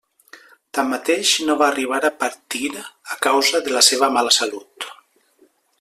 [0.77, 2.73] Tanmateix, no va arribar a partir,
[3.17, 4.93] a causa de la seva mala salut.